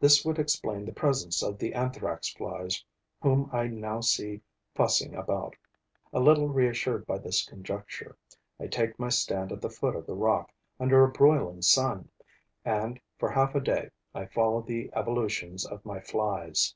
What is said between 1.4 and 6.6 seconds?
of the Anthrax flies whom I now see fussing about. A little